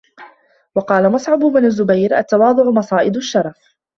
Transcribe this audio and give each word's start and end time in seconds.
وَقَالَ 0.75 1.09
مُصْعَبُ 1.11 1.39
بْنُ 1.39 1.65
الزُّبَيْرِ 1.65 2.17
التَّوَاضُعُ 2.19 2.63
مَصَائِدُ 2.71 3.15
الشَّرَفِ 3.15 3.57